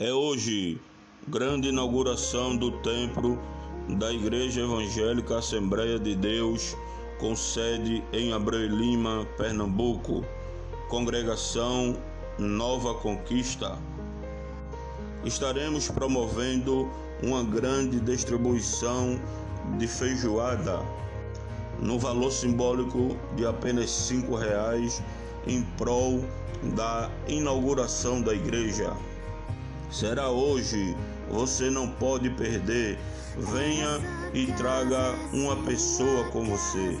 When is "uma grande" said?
17.20-17.98